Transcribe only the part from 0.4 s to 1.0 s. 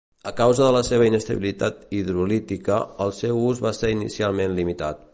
de la